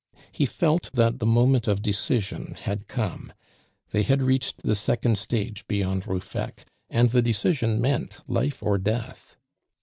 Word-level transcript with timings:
He 0.31 0.47
felt 0.47 0.89
that 0.95 1.19
the 1.19 1.27
moment 1.27 1.67
of 1.67 1.83
decision 1.83 2.55
had 2.61 2.87
come; 2.87 3.31
they 3.91 4.01
had 4.01 4.23
reached 4.23 4.63
the 4.63 4.73
second 4.73 5.19
stage 5.19 5.67
beyond 5.67 6.07
Ruffec, 6.07 6.65
and 6.89 7.11
the 7.11 7.21
decision 7.21 7.79
meant 7.79 8.17
life 8.27 8.63
or 8.63 8.79
death. 8.79 9.35